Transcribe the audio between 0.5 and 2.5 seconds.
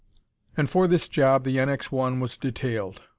And for this job the NX 1 was